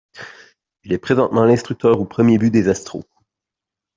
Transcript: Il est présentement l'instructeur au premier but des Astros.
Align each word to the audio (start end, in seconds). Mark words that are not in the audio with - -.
Il 0.83 0.93
est 0.93 0.97
présentement 0.97 1.43
l'instructeur 1.45 1.99
au 1.99 2.05
premier 2.05 2.39
but 2.39 2.49
des 2.49 2.69
Astros. 2.69 3.03